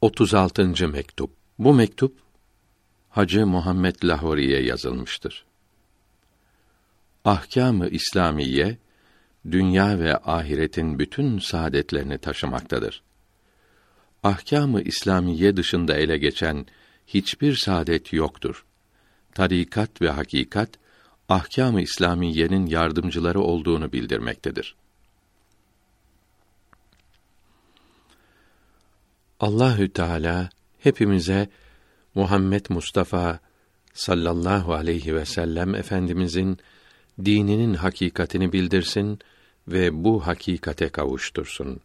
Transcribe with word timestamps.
36. 0.00 0.88
mektup. 0.88 1.30
Bu 1.58 1.74
mektup 1.74 2.16
Hacı 3.08 3.46
Muhammed 3.46 3.94
Lahori'ye 4.04 4.62
yazılmıştır. 4.62 5.44
Ahkâm-ı 7.24 7.88
İslamiye 7.88 8.78
dünya 9.50 9.98
ve 9.98 10.16
ahiretin 10.16 10.98
bütün 10.98 11.38
saadetlerini 11.38 12.18
taşımaktadır. 12.18 13.02
Ahkâm-ı 14.22 14.82
İslamiye 14.82 15.56
dışında 15.56 15.94
ele 15.94 16.18
geçen 16.18 16.66
hiçbir 17.06 17.56
saadet 17.56 18.12
yoktur. 18.12 18.64
Tarikat 19.34 20.02
ve 20.02 20.10
hakikat 20.10 20.70
ahkâm-ı 21.28 21.82
İslamiyenin 21.82 22.66
yardımcıları 22.66 23.40
olduğunu 23.40 23.92
bildirmektedir. 23.92 24.76
Allahü 29.40 29.92
Teala 29.92 30.50
hepimize 30.78 31.48
Muhammed 32.14 32.66
Mustafa 32.68 33.40
sallallahu 33.92 34.74
aleyhi 34.74 35.14
ve 35.14 35.24
sellem 35.24 35.74
efendimizin 35.74 36.58
dininin 37.24 37.74
hakikatini 37.74 38.52
bildirsin 38.52 39.18
ve 39.68 40.04
bu 40.04 40.26
hakikate 40.26 40.88
kavuştursun. 40.88 41.80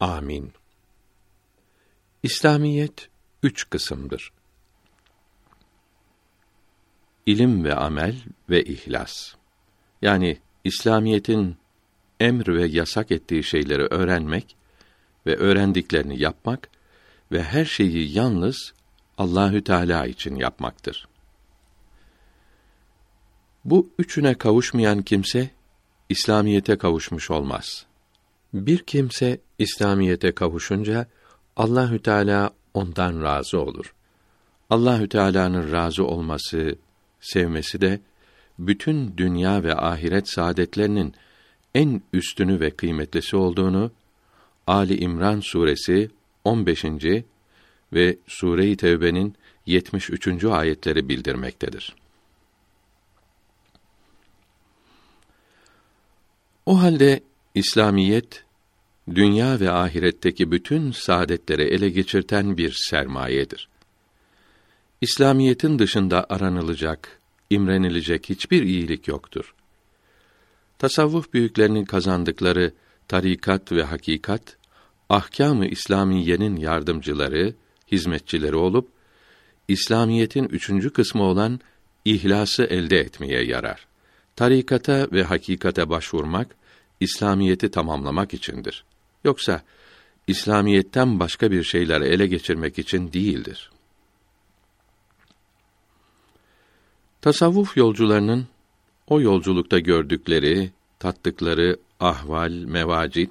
Amin. 0.00 0.52
İslamiyet 2.22 3.08
üç 3.42 3.70
kısımdır. 3.70 4.32
İlim 7.26 7.64
ve 7.64 7.74
amel 7.74 8.16
ve 8.50 8.64
ihlas. 8.64 9.34
Yani 10.02 10.38
İslamiyetin 10.64 11.56
emr 12.20 12.48
ve 12.48 12.66
yasak 12.66 13.10
ettiği 13.10 13.44
şeyleri 13.44 13.82
öğrenmek 13.82 14.56
ve 15.26 15.36
öğrendiklerini 15.36 16.22
yapmak 16.22 16.68
ve 17.32 17.42
her 17.42 17.64
şeyi 17.64 18.12
yalnız 18.12 18.72
Allahü 19.18 19.64
Teala 19.64 20.06
için 20.06 20.36
yapmaktır. 20.36 21.08
Bu 23.64 23.90
üçüne 23.98 24.34
kavuşmayan 24.34 25.02
kimse 25.02 25.50
İslamiyete 26.08 26.78
kavuşmuş 26.78 27.30
olmaz. 27.30 27.86
Bir 28.54 28.78
kimse 28.78 29.40
İslamiyete 29.58 30.32
kavuşunca 30.32 31.06
Allahü 31.56 32.02
Teala 32.02 32.50
ondan 32.74 33.22
razı 33.22 33.60
olur. 33.60 33.94
Allahü 34.70 35.08
Teala'nın 35.08 35.72
razı 35.72 36.06
olması, 36.06 36.74
sevmesi 37.20 37.80
de 37.80 38.00
bütün 38.58 39.16
dünya 39.16 39.62
ve 39.62 39.76
ahiret 39.76 40.28
saadetlerinin 40.28 41.14
en 41.74 42.02
üstünü 42.12 42.60
ve 42.60 42.70
kıymetlisi 42.70 43.36
olduğunu 43.36 43.90
Ali 44.66 44.96
İmran 44.98 45.40
suresi 45.40 46.10
15. 46.44 46.84
ve 47.92 48.16
Sure-i 48.26 48.76
Tevbe'nin 48.76 49.34
73. 49.66 50.44
ayetleri 50.44 51.08
bildirmektedir. 51.08 51.96
O 56.66 56.82
halde 56.82 57.20
İslamiyet 57.54 58.44
dünya 59.14 59.60
ve 59.60 59.70
ahiretteki 59.70 60.50
bütün 60.50 60.92
saadetleri 60.92 61.62
ele 61.62 61.88
geçirten 61.88 62.56
bir 62.56 62.72
sermayedir. 62.72 63.68
İslamiyetin 65.00 65.78
dışında 65.78 66.26
aranılacak, 66.28 67.20
imrenilecek 67.50 68.28
hiçbir 68.28 68.62
iyilik 68.62 69.08
yoktur. 69.08 69.54
Tasavvuf 70.78 71.32
büyüklerinin 71.32 71.84
kazandıkları 71.84 72.72
tarikat 73.12 73.72
ve 73.72 73.82
hakikat 73.82 74.56
ahkâm-ı 75.08 75.66
İslamiyenin 75.66 76.56
yardımcıları, 76.56 77.54
hizmetçileri 77.92 78.56
olup 78.56 78.88
İslamiyetin 79.68 80.44
üçüncü 80.44 80.92
kısmı 80.92 81.22
olan 81.22 81.60
ihlası 82.04 82.64
elde 82.64 82.98
etmeye 83.00 83.44
yarar. 83.44 83.86
Tarikata 84.36 85.08
ve 85.12 85.22
hakikate 85.22 85.88
başvurmak 85.88 86.56
İslamiyeti 87.00 87.70
tamamlamak 87.70 88.34
içindir. 88.34 88.84
Yoksa 89.24 89.62
İslamiyetten 90.26 91.20
başka 91.20 91.50
bir 91.50 91.62
şeyler 91.62 92.00
ele 92.00 92.26
geçirmek 92.26 92.78
için 92.78 93.12
değildir. 93.12 93.70
Tasavvuf 97.20 97.76
yolcularının 97.76 98.46
o 99.06 99.20
yolculukta 99.20 99.78
gördükleri, 99.78 100.70
tattıkları 100.98 101.76
ahval, 102.02 102.52
mevacit, 102.52 103.30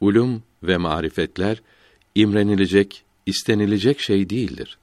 ulum 0.00 0.42
ve 0.62 0.76
marifetler 0.76 1.62
imrenilecek, 2.14 3.04
istenilecek 3.26 4.00
şey 4.00 4.30
değildir. 4.30 4.78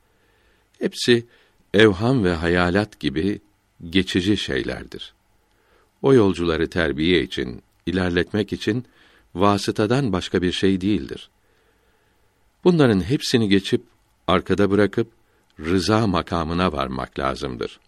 Hepsi 0.80 1.26
evham 1.74 2.24
ve 2.24 2.34
hayalat 2.34 3.00
gibi 3.00 3.42
geçici 3.90 4.38
şeylerdir. 4.38 5.14
O 6.02 6.14
yolcuları 6.14 6.70
terbiye 6.70 7.24
için, 7.24 7.62
ilerletmek 7.86 8.54
için 8.54 8.86
vasıtadan 9.36 10.14
başka 10.14 10.42
bir 10.42 10.52
şey 10.52 10.82
değildir. 10.82 11.30
Bunların 12.64 13.02
hepsini 13.02 13.50
geçip 13.50 13.82
arkada 14.28 14.72
bırakıp 14.72 15.08
rıza 15.60 16.08
makamına 16.08 16.72
varmak 16.72 17.20
lazımdır. 17.20 17.80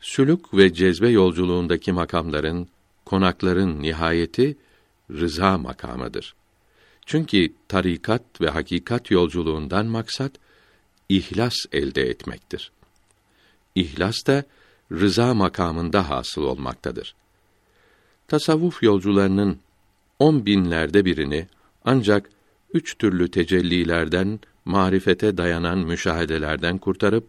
Sülük 0.00 0.54
ve 0.54 0.74
cezbe 0.74 1.08
yolculuğundaki 1.08 1.92
makamların, 1.92 2.68
konakların 3.10 3.82
nihayeti 3.82 4.56
rıza 5.10 5.58
makamıdır. 5.58 6.34
Çünkü 7.06 7.52
tarikat 7.68 8.40
ve 8.40 8.50
hakikat 8.50 9.10
yolculuğundan 9.10 9.86
maksat 9.86 10.32
ihlas 11.08 11.54
elde 11.72 12.02
etmektir. 12.02 12.72
İhlas 13.74 14.26
da 14.26 14.44
rıza 14.92 15.34
makamında 15.34 16.10
hasıl 16.10 16.42
olmaktadır. 16.42 17.14
Tasavvuf 18.28 18.82
yolcularının 18.82 19.58
on 20.18 20.46
binlerde 20.46 21.04
birini 21.04 21.46
ancak 21.84 22.30
üç 22.74 22.98
türlü 22.98 23.30
tecellilerden, 23.30 24.40
marifete 24.64 25.36
dayanan 25.36 25.78
müşahedelerden 25.78 26.78
kurtarıp, 26.78 27.26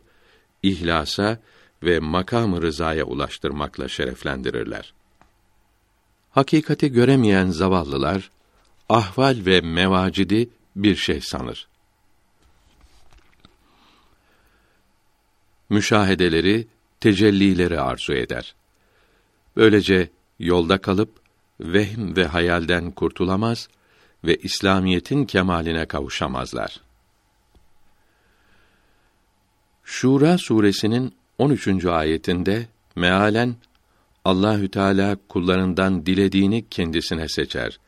ihlasa 0.64 1.40
ve 1.84 2.00
makam-ı 2.00 2.62
rızaya 2.62 3.06
ulaştırmakla 3.06 3.88
şereflendirirler. 3.88 4.94
Hakikati 6.31 6.92
göremeyen 6.92 7.50
zavallılar, 7.50 8.31
ahval 8.90 9.38
ve 9.46 9.62
mevacidi 9.62 10.50
bir 10.75 10.96
şey 10.96 11.22
sanır. 11.22 11.68
Müşahedeleri, 15.70 16.68
tecellileri 17.00 17.80
arzu 17.80 18.14
eder. 18.14 18.56
Böylece 19.56 20.09
yolda 20.40 20.78
kalıp 20.78 21.09
vehm 21.59 22.16
ve 22.16 22.25
hayalden 22.25 22.91
kurtulamaz 22.91 23.70
ve 24.24 24.36
İslamiyetin 24.36 25.25
kemaline 25.25 25.86
kavuşamazlar. 25.86 26.81
Şura 29.84 30.38
suresinin 30.38 31.16
13. 31.38 31.86
ayetinde 31.86 32.68
mealen 32.96 33.56
Allahü 34.26 34.72
Teala 34.72 35.18
kullarından 35.30 36.06
dilediğini 36.06 36.70
kendisine 36.70 37.30
seçer. 37.30 37.80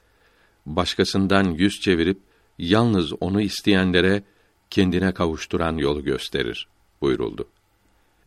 Başkasından 0.66 1.44
yüz 1.44 1.80
çevirip 1.82 2.20
yalnız 2.58 3.14
onu 3.22 3.42
isteyenlere 3.42 4.24
kendine 4.70 5.12
kavuşturan 5.14 5.78
yolu 5.78 6.04
gösterir 6.04 6.68
buyuruldu. 7.02 7.48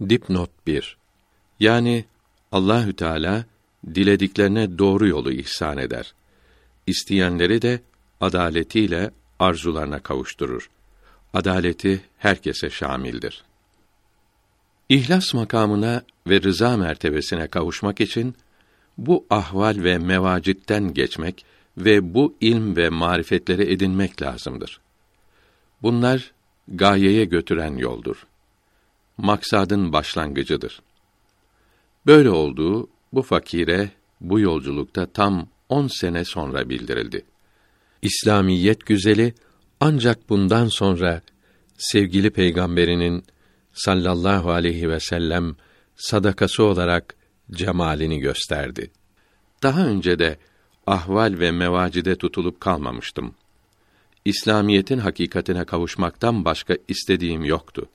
Dipnot 0.08 0.50
1. 0.66 0.96
Yani 1.60 2.04
Allahü 2.52 2.92
Teala 2.92 3.44
dilediklerine 3.94 4.78
doğru 4.78 5.06
yolu 5.06 5.32
ihsan 5.32 5.78
eder. 5.78 6.14
İsteyenleri 6.86 7.62
de 7.62 7.80
adaletiyle 8.20 9.10
arzularına 9.38 10.02
kavuşturur. 10.02 10.70
Adaleti 11.34 12.00
herkese 12.18 12.70
şamildir. 12.70 13.44
İhlas 14.88 15.34
makamına 15.34 16.02
ve 16.26 16.42
rıza 16.42 16.76
mertebesine 16.76 17.48
kavuşmak 17.48 18.00
için 18.00 18.34
bu 18.98 19.26
ahval 19.30 19.76
ve 19.84 19.98
mevacitten 19.98 20.94
geçmek 20.94 21.44
ve 21.78 22.14
bu 22.14 22.34
ilm 22.40 22.76
ve 22.76 22.88
marifetleri 22.88 23.72
edinmek 23.72 24.22
lazımdır. 24.22 24.80
Bunlar 25.82 26.32
gayeye 26.68 27.24
götüren 27.24 27.76
yoldur. 27.76 28.26
Maksadın 29.18 29.92
başlangıcıdır. 29.92 30.82
Böyle 32.06 32.30
olduğu 32.30 32.88
bu 33.12 33.22
fakire 33.22 33.90
bu 34.20 34.40
yolculukta 34.40 35.06
tam 35.06 35.48
on 35.68 35.86
sene 35.86 36.24
sonra 36.24 36.68
bildirildi. 36.68 37.24
İslamiyet 38.02 38.86
güzeli 38.86 39.34
ancak 39.80 40.28
bundan 40.28 40.68
sonra 40.68 41.22
sevgili 41.78 42.30
peygamberinin 42.30 43.24
sallallahu 43.76 44.50
aleyhi 44.50 44.88
ve 44.88 45.00
sellem 45.00 45.56
sadakası 45.96 46.64
olarak 46.64 47.14
cemalini 47.50 48.18
gösterdi. 48.18 48.90
Daha 49.62 49.86
önce 49.86 50.18
de 50.18 50.38
ahval 50.86 51.38
ve 51.38 51.50
mevacide 51.50 52.16
tutulup 52.16 52.60
kalmamıştım. 52.60 53.34
İslamiyetin 54.24 54.98
hakikatine 54.98 55.64
kavuşmaktan 55.64 56.44
başka 56.44 56.76
istediğim 56.88 57.44
yoktu. 57.44 57.88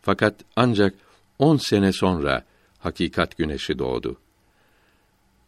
Fakat 0.00 0.34
ancak 0.56 0.94
on 1.38 1.56
sene 1.56 1.92
sonra 1.92 2.44
hakikat 2.78 3.36
güneşi 3.36 3.78
doğdu. 3.78 4.16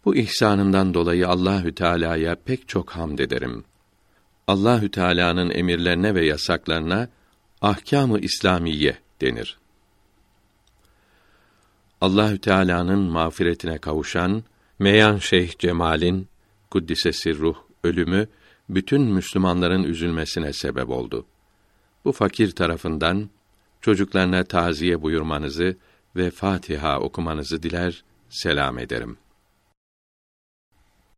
Bu 0.05 0.17
ihsanından 0.17 0.95
dolayı 0.95 1.29
Allahü 1.29 1.75
Teala'ya 1.75 2.37
pek 2.45 2.69
çok 2.69 2.91
hamd 2.91 3.19
ederim. 3.19 3.65
Allahü 4.47 4.91
Teala'nın 4.91 5.51
emirlerine 5.51 6.15
ve 6.15 6.27
yasaklarına 6.27 7.09
ahkamı 7.61 8.19
İslamiye 8.19 8.99
denir. 9.21 9.59
Allahü 12.01 12.39
Teala'nın 12.39 12.99
mağfiretine 12.99 13.79
kavuşan 13.79 14.45
Meyan 14.79 15.19
Şeyh 15.19 15.59
Cemal'in 15.59 16.29
kuddise 16.71 17.35
ruh 17.35 17.57
ölümü 17.85 18.27
bütün 18.69 19.03
Müslümanların 19.03 19.85
üzülmesine 19.85 20.53
sebep 20.53 20.91
oldu. 20.91 21.27
Bu 22.05 22.13
fakir 22.13 22.51
tarafından 22.51 23.31
çocuklarına 23.81 24.45
taziye 24.45 25.03
buyurmanızı 25.03 25.77
ve 26.17 26.31
Fatiha 26.31 27.01
okumanızı 27.01 27.63
diler, 27.63 28.05
selam 28.29 28.79
ederim.'' 28.79 29.26